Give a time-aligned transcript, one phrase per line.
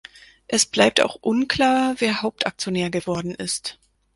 [0.47, 3.77] Es bleibt auch unklar, wer Hauptaktionär geworden ist.